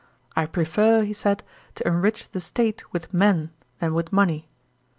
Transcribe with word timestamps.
"I 0.35 0.47
prefer," 0.47 1.03
he 1.03 1.13
said," 1.13 1.43
to 1.75 1.87
enrich 1.87 2.31
the 2.31 2.41
state 2.41 2.91
with 2.91 3.13
men 3.13 3.51
than 3.77 3.93
with 3.93 4.11
money." 4.11 4.49